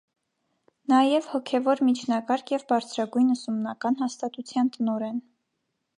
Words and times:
Նաև 0.93 1.27
հոգևոր 1.33 1.83
միջնակարգ 1.89 2.55
և 2.55 2.65
բարձրագույն 2.73 3.29
ուսումնական 3.37 4.03
հաստատության 4.03 4.73
տնօրեն։ 4.79 5.25